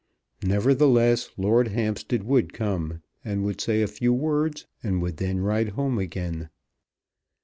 Nevertheless 0.41 1.29
Lord 1.37 1.67
Hampstead 1.67 2.23
would 2.23 2.53
come, 2.53 3.03
and 3.23 3.43
would 3.43 3.61
say 3.61 3.83
a 3.83 3.87
few 3.87 4.11
words, 4.13 4.65
and 4.81 4.99
would 4.99 5.17
then 5.17 5.41
ride 5.41 5.69
home 5.77 5.99
again. 5.99 6.49